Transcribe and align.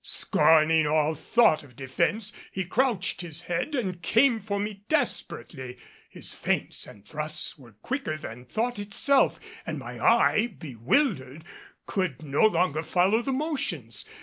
Scorning 0.03 0.87
all 0.87 1.13
thought 1.13 1.61
of 1.61 1.75
defense, 1.75 2.33
he 2.51 2.65
crouched 2.65 3.21
his 3.21 3.43
head 3.43 3.75
and 3.75 4.01
came 4.01 4.39
for 4.39 4.59
me 4.59 4.83
desperately 4.89 5.77
his 6.09 6.33
feints 6.33 6.87
and 6.87 7.05
thrusts 7.07 7.55
were 7.55 7.73
quicker 7.73 8.17
than 8.17 8.45
thought 8.45 8.79
itself, 8.79 9.39
and 9.63 9.77
my 9.77 10.03
eye, 10.03 10.47
bewildered, 10.57 11.43
could 11.85 12.23
no 12.23 12.47
longer 12.47 12.81
follow 12.81 13.21
the 13.21 13.31
motions. 13.31 14.03